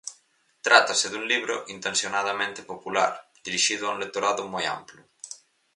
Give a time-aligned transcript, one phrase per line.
[0.67, 3.13] Trátase dun libro intencionadamente popular,
[3.45, 5.01] dirixido a un lectorado moi amplo.